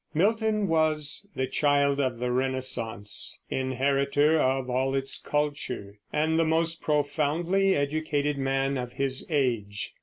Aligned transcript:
Milton 0.15 0.67
was 0.67 1.27
the 1.35 1.45
child 1.45 1.99
of 1.99 2.17
the 2.17 2.31
Renaissance, 2.31 3.37
inheritor 3.51 4.39
of 4.41 4.67
all 4.67 4.95
its 4.95 5.19
culture, 5.19 5.99
and 6.11 6.39
the 6.39 6.43
most 6.43 6.81
profoundly 6.81 7.75
educated 7.75 8.39
man 8.39 8.79
of 8.79 8.93
his 8.93 9.23
age. 9.29 9.93